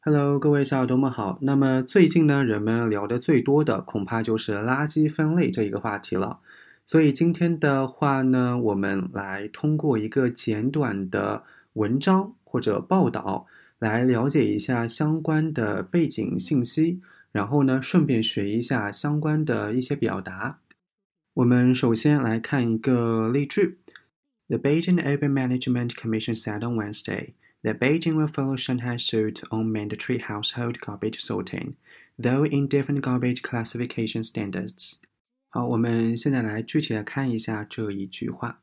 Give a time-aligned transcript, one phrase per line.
[0.00, 1.38] Hello，各位小耳朵们好。
[1.42, 6.38] 那么最近呢，人们聊的最多的恐怕就是垃圾分类这一个话题了。
[6.84, 11.42] 所以今天的话呢，我们来通过一个简短的
[11.72, 13.46] 文章或者报道，
[13.80, 17.00] 来了解一下相关的背景信息，
[17.32, 20.60] 然后呢，顺便学一下相关的一些表达。
[21.34, 23.78] 我们首先来看一个例句
[24.46, 27.32] ：The Beijing Urban Management Commission said on Wednesday.
[27.63, 31.75] that Beijing will follow Shanghai's suit on mandatory household garbage sorting,
[32.17, 34.99] though in different garbage classification standards.
[35.49, 38.61] 好，我们现在来具体的看一下这一句话。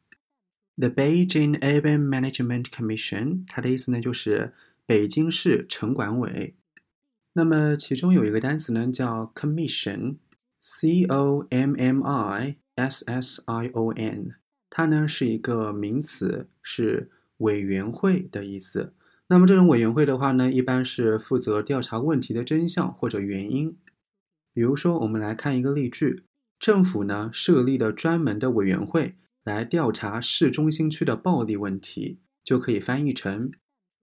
[0.76, 4.54] The Beijing Urban Management Commission，它的意思呢就是
[4.86, 6.54] 北京市城管委。
[7.34, 14.34] 那么其中有一个单词呢叫 commission，c o m m i s s i o n，
[14.68, 17.10] 它呢是一个名词，是
[17.45, 18.93] 委员会的意思。
[19.27, 23.77] 那么这种委员会的话呢，一般是负责调查问题的真相或者原因。
[24.53, 26.23] 比如说，我们来看一个例句：
[26.59, 33.51] 政府呢设立的专门的委员会来调查市中心区的暴力问题，就可以翻译成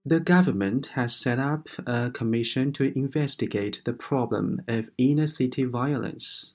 [0.04, 6.52] ：The government has set up a commission to investigate the problem of inner city violence。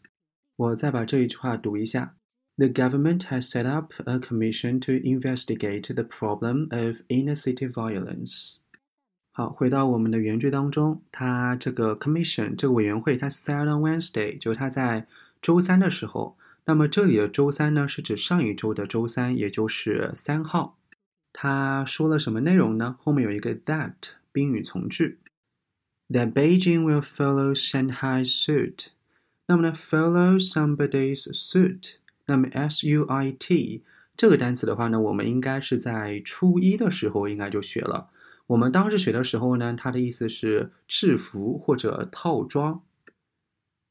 [0.57, 2.15] 我再把这一句话读一下。
[2.58, 8.58] The government has set up a commission to investigate the problem of inner city violence.
[9.32, 15.06] 好，回到我们的原句当中，它这个 commission 这个委员会，它 set on Wednesday，就是它在
[15.40, 16.36] 周三的时候。
[16.64, 20.78] 那么这里的周三呢，是指上一周的周三，也就是三号。
[21.32, 22.96] 他说了什么内容呢？
[23.00, 23.94] 后面有一个 that
[24.30, 25.18] 宾语从句，
[26.10, 28.88] that Beijing will follow Shanghai's suit。
[29.48, 31.95] 那么呢，follow somebody's suit。
[32.27, 33.81] 那么 suit
[34.15, 38.09] 这个单词的话呢，我们应该是在初一的时候应该就学了。
[38.47, 42.81] 我们当时学的时候呢，它的意思是制服或者套装。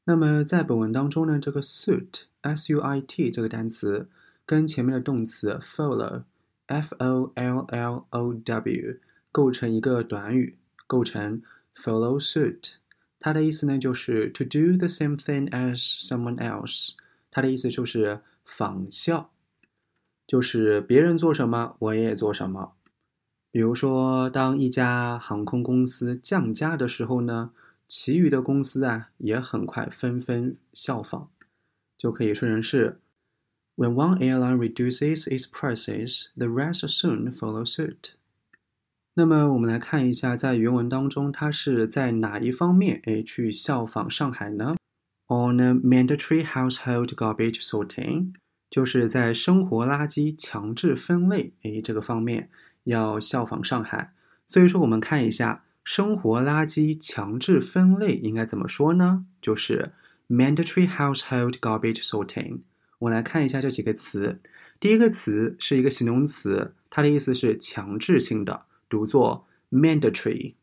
[0.05, 4.09] 那么在本文当中呢，这个 suit suit 这个单词
[4.45, 6.23] 跟前面的动词 follow
[6.65, 8.99] f o l l o w
[9.31, 10.57] 构成一个短语，
[10.87, 11.41] 构成
[11.75, 12.75] follow suit。
[13.19, 16.91] 它的意思呢，就是 to do the same thing as someone else。
[17.29, 19.29] 它的意思就是仿效，
[20.25, 22.73] 就是别人做什么我也做什么。
[23.51, 27.51] 比如说，当一家航空公司降价的时候呢，
[27.87, 31.29] 其余的公司啊也很快纷纷效仿，
[31.97, 32.99] 就可以说成是
[33.75, 38.15] ：When one airline reduces its prices, the rest soon follow suit。
[39.15, 44.75] 那么我们来看一下，在原文当中，它是在哪一方面诶去效仿上海呢
[45.29, 48.31] ？On mandatory household garbage sorting，
[48.69, 52.49] 就是在生活垃圾强制分类，诶，这个方面
[52.85, 54.13] 要效仿上海。
[54.45, 59.25] 所以说，我们看一下生活垃圾强制分类应该怎么说呢？
[59.41, 59.91] 就是
[60.29, 62.59] mandatory household garbage sorting。
[62.99, 64.39] 我来看一下这几个词。
[64.79, 70.53] 第一个词是一个形容词，它的意思是强制性的，读作 mandatory。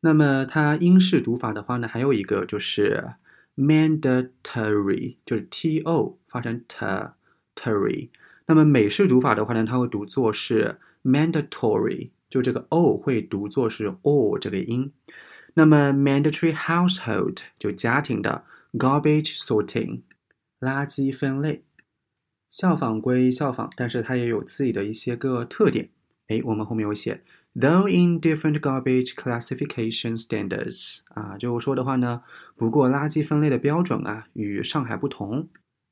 [0.00, 3.16] 那么它英式读法的话呢，还有一个就是。
[3.56, 8.10] Mandatory 就是 t o 发成 t，tory。
[8.46, 14.92] 那么美式读法的话呢，它会读作是 mandatory，就这个 o 会读作是 o 这个音。
[15.54, 20.02] 那么 mandatory household 就家庭的 garbage sorting，
[20.60, 21.62] 垃圾分类。
[22.50, 25.90] 效仿归效仿，但是它也有自己的一些个特点。
[26.28, 27.22] 哎，我们后面有写。
[27.56, 32.22] Though in different garbage classification standards，啊，就是说的话呢，
[32.56, 35.48] 不过垃圾分类的标准啊与上海不同。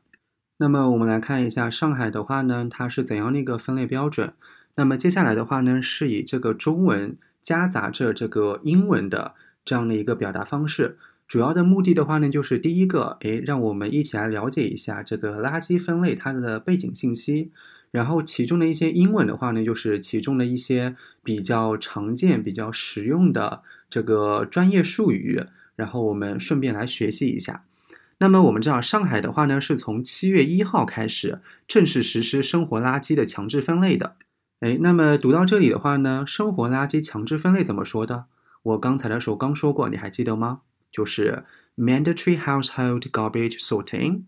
[0.59, 4.33] 那么我们来看一下上海的话呢，它是怎样的一个分类标准？
[4.75, 10.97] 那么接下来的话呢，是以这个中文夹杂着这个英文的这样的一个表达方式。
[11.27, 17.51] 主要的目的的话呢，就是第一个，诶，让我们一起来了解一下这个垃圾分类它的背景信息。
[17.91, 25.43] 然后其中的一些英文的话呢，就是其中的一些比较常见、比较实用的这个专业术语。
[25.75, 27.63] 然后我们顺便来学习一下。
[28.19, 34.15] 那么我们知道，上海的话呢，是从七月一号开始正式实施生活垃圾的强制分类的。
[34.63, 38.27] 哎，那么读到这里的话呢，生活垃圾强制分类怎么说的？
[38.61, 40.61] 我刚才的时候刚说过，你还记得吗？
[40.89, 41.43] 就是
[41.75, 44.21] mandatory household garbage sorting。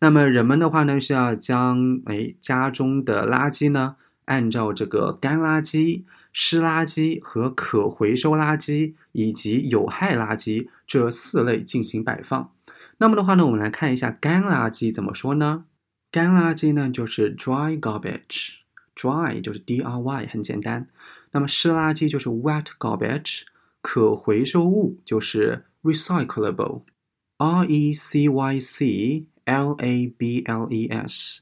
[0.00, 3.96] 那么人们的话呢，是要将哎家中的垃圾呢，
[4.26, 6.04] 按照这个干垃圾
[6.34, 12.52] 湿垃圾和可回收垃圾以及有害垃圾这四类进行摆放。
[12.98, 15.64] 那么的话呢，我们来看一下干垃圾怎么说呢？
[16.12, 18.56] 干垃圾呢就是 dry garbage
[18.97, 20.87] garbage，dry 就是 d r y 很简单。
[21.31, 23.41] 那么湿垃圾就是 wet garbage，
[23.81, 31.41] 可回收物就是 recyclable，r e c y c l a b l e s。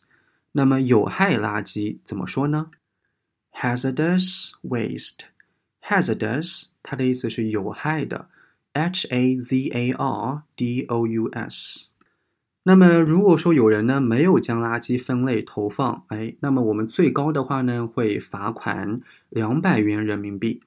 [0.54, 2.72] 那么有害垃圾怎么说呢？
[3.54, 8.30] hazardous waste，hazardous 它的意思是有害的，
[8.74, 11.92] h a z a r d o u s。
[12.69, 20.61] 那么如果说有人呢没有将垃圾分类投放，哎，那么我们最高的话呢会罚款两百元人民币。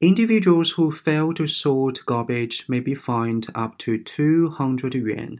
[0.00, 5.38] Individuals who fail to sort garbage may be fined up to two hundred yuan。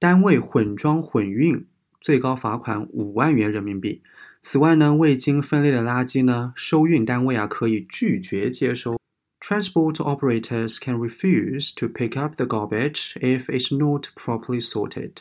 [0.00, 1.64] 单位混装混运。
[2.00, 4.02] 最高罚款五万元人民币。
[4.40, 8.98] 此外呢，未经分类的垃圾呢，收运单位啊可以拒绝接收。
[9.38, 15.18] Transport operators can refuse to pick up the garbage if it's not properly sorted。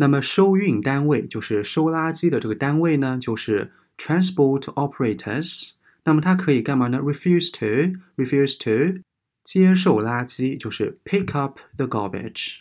[0.00, 5.72] 那么收运单位就是收垃圾的这个单位呢，就是 transport operators。
[6.04, 9.00] 那么它可以干嘛呢？Refuse to refuse to
[9.44, 12.58] 接受垃圾，就是 pick up the garbage。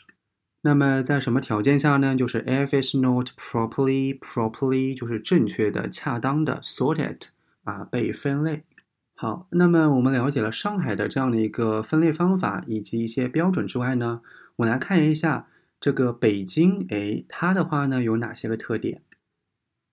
[0.61, 2.15] 那么在什么条件下呢？
[2.15, 7.27] 就是 if it's not properly properly 就是正确的、恰当的 sorted
[7.63, 8.63] 啊被分类。
[9.15, 14.21] 好，那么我们了解了上海的这样的一个分类方法以及一些标准之外呢，
[14.57, 15.47] 我来看一下
[15.79, 19.01] 这个北京，哎，它的话呢有哪些个特点？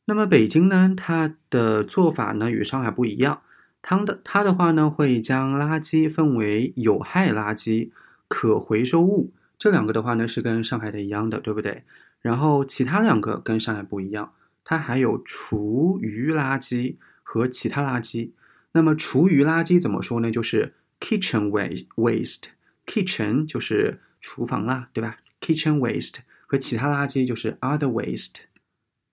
[0.07, 3.43] 那么北京呢，它的做法呢与上海不一样，
[3.81, 7.91] 它的它的话呢会将垃圾分为有害垃圾、
[8.29, 9.33] 可回收物。
[9.57, 11.85] 这两个的话呢是跟上海的一样的，对不对？
[12.21, 14.33] 然后其他两个跟上海不一样，
[14.65, 18.33] 它还有厨余垃圾和其他垃圾。
[18.73, 20.31] 那么厨余垃圾怎么说呢？
[20.31, 21.49] 就是 kitchen
[21.97, 28.45] waste，kitchen 就是厨房啦，对吧？kitchen waste 和其他垃圾就是 other waste。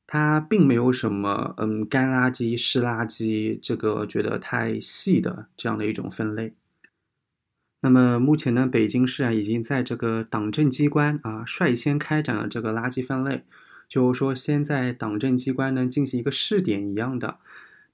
[0.08, 6.54] 它并没有什么嗯干垃圾、湿垃圾这个觉得太细的这样的一种分类。
[7.82, 13.44] 那么目前呢，北京市啊已经在这个党政机关啊率先开展了这个垃圾分类，
[13.88, 17.38] 就是说先在党政机关呢进行一个试点一样的。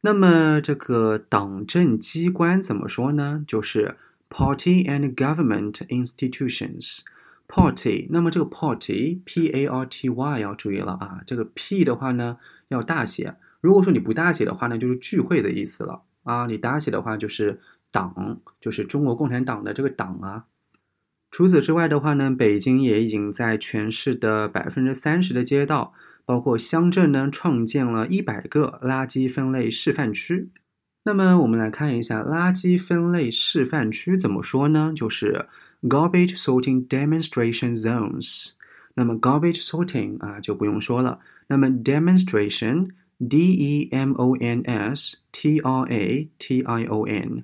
[0.01, 3.45] 那么这个党政机关怎么说呢？
[3.47, 3.95] 就是
[4.27, 7.01] party and government institutions。
[7.47, 13.35] party，那么这个 party p a r t y 要注意了啊，这个 p 的话呢要大写。
[13.61, 16.45] 如果说你不大写的话呢，就是聚会的意思了啊。
[16.45, 17.59] 你大写的话就是。
[17.89, 20.43] 党就是中国共产党的这个党啊。
[21.31, 25.93] 除此之外的话呢，北京也已经在全市的百分之三十的街道，
[26.25, 30.49] 包括乡镇呢，创建了一百个垃圾分类示范区。
[31.05, 34.91] 那么我们来看一下垃圾分类示范区怎么说呢？
[34.93, 35.47] 就是
[35.81, 38.51] garbage sorting demonstration zones。
[38.95, 41.19] 那么 garbage sorting 啊就不用说了。
[41.47, 42.89] 那么 demonstration
[43.29, 47.43] d e m o n s t r a t i o n。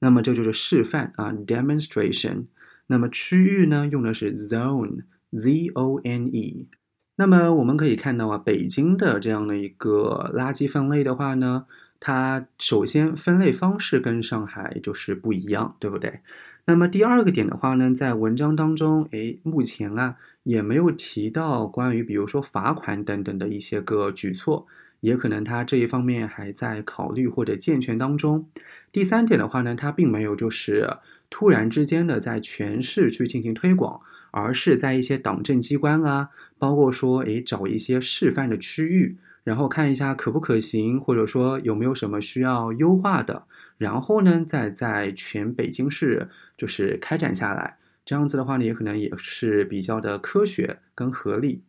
[0.00, 2.46] 那么这就是示范啊，demonstration。
[2.86, 6.68] 那么区域呢，用的是 zone，z o n e。
[7.16, 11.66] 那么我们可以看到啊，北京的这样的一个垃圾分类的话呢，
[11.98, 16.20] 它首先分类方式跟上海就是不一样，对不对？
[16.68, 24.66] 那么第二个点的话呢，在文章当中，诶，目前啊也没有提到关于比如说罚款等等的一些个举措。
[25.00, 28.48] 也可能他这一方面还在考虑或者健全当中。
[28.90, 30.98] 第三点的话呢，他并没有就是
[31.30, 34.00] 突然之间的在全市去进行推广，
[34.32, 39.16] 而是在一些党政机关啊，包括说诶找一些示范的区域，
[39.48, 43.44] 然后看一下可不可行，或者说有没有什么需要优化的，
[43.78, 47.78] 然后呢再在全北京市就是开展下来。
[48.04, 51.62] 这样子的话呢，也可能也是比较的科学跟合理。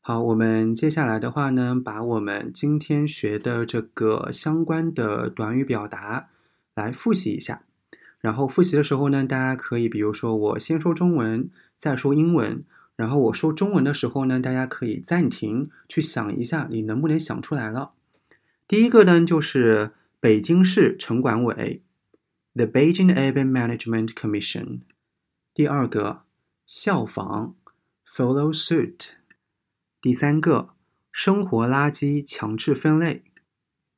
[0.00, 6.30] 好，我们接下来的话呢，把我们今天学的这个相关的短语表达
[6.74, 7.62] 来复习一下。
[8.18, 12.64] 然后复习的时候呢，大家可以，比如说我先说中文，再说英文。
[13.00, 17.94] 然后我说中文的时候呢，大家可以暂停，去想一下，你能不能想出来了。
[18.68, 21.82] 第一个呢，就是北京市城管委
[22.52, 24.80] ，The Beijing Urban Management Commission。
[25.54, 26.24] 第二个，
[26.66, 27.54] 效仿
[28.06, 29.12] ，Follow suit。
[30.02, 30.74] 第三个，
[31.10, 33.22] 生活垃圾强制分类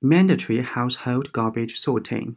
[0.00, 2.36] ，mandatory household garbage sorting。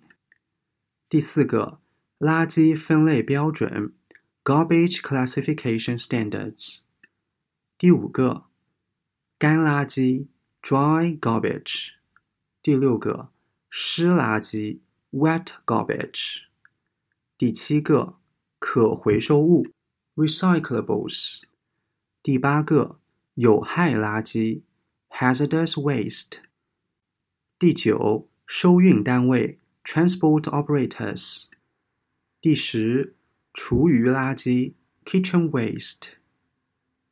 [1.08, 1.78] 第四个，
[2.18, 3.94] 垃圾分类标准
[4.45, 6.83] ，garbage classification standards。
[7.79, 8.45] 第五个，
[9.39, 10.27] 干垃圾，
[10.63, 11.93] dry garbage。
[12.63, 13.31] 第六个，
[13.69, 14.81] 湿垃圾
[15.13, 16.45] wet garbage。
[17.39, 18.19] 第七个，
[18.59, 19.67] 可回收物，
[20.15, 21.43] recyclables。
[22.23, 23.01] 第八个，
[23.35, 24.63] 有害垃圾，
[25.09, 26.41] hazardous waste。
[27.59, 31.49] 第九，收运单位，transport operators。
[32.43, 33.14] 第十，
[33.56, 34.74] 厨余垃圾
[35.06, 36.10] ，kitchen waste。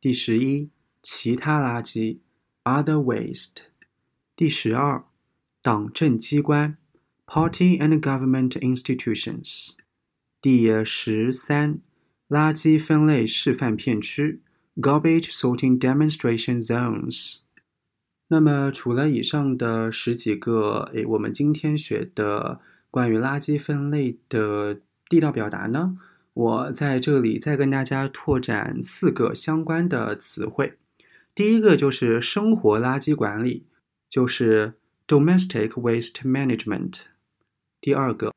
[0.02, 0.70] 第十一，
[1.02, 2.18] 其他垃圾
[2.66, 3.64] ，other waste。
[4.36, 5.06] 第十二，
[5.62, 6.78] 党政机关
[7.26, 9.76] ，party and government institutions。
[10.42, 11.80] 第十三，
[12.28, 14.42] 垃圾分类示范片区
[14.76, 17.38] ，garbage sorting demonstration zones。
[18.28, 22.60] 那么，除了以上的十几个，诶，我们今天学的
[22.92, 25.98] 关于垃圾分类的地道表达呢，
[26.34, 30.78] 我在这里再跟大家拓展四个相关的词汇。
[31.36, 33.68] 第一个就是生活垃圾管理。
[34.14, 34.76] 就是
[35.08, 37.06] domestic waste management。
[37.82, 38.32] 第二个，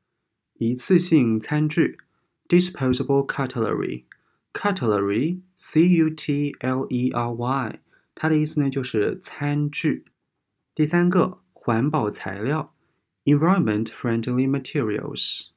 [0.55, 1.99] 一次性餐具
[2.47, 4.05] disposable cutlery。
[4.53, 7.79] cutlery，c u t l e r y，
[8.15, 10.05] 它的意思呢就是餐具。
[10.73, 12.73] 第三个，环保材料
[13.25, 15.49] environment friendly materials。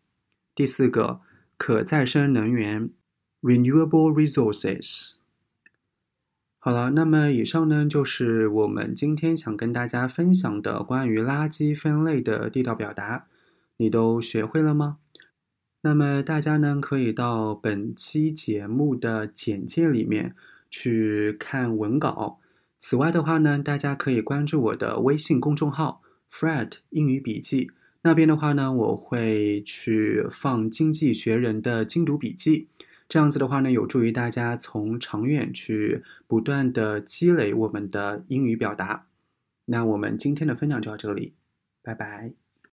[0.54, 1.22] 第四个，
[1.60, 2.88] 可再生能源
[3.42, 5.16] renewable resources。
[6.58, 13.26] 好了，那么以上呢就是我们今天想跟大家分享的关于垃圾分类的地道表达，
[13.76, 14.96] 你都学会了吗？
[15.82, 20.34] 那么大家呢可以到本期节目的简介里面
[20.70, 22.40] 去看文稿。
[22.78, 26.00] 此外的话呢，大家可以关注我的微信公众号
[26.32, 27.70] “Fred 英语笔记”，
[28.02, 32.68] 那边的话呢，我会去放《经济学人》的精读笔记。
[33.08, 39.06] 这样子的话呢，有助于大家从长远去不断的积累我们的英语表达。
[39.66, 41.34] 那我们今天的分享就到这里，
[41.82, 42.32] 拜拜。